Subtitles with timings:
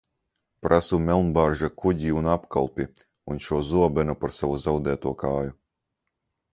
[0.67, 2.89] Prasu Melnbārža kuģi un apkalpi,
[3.35, 5.59] un šo zobenu par savu zaudēto kāju!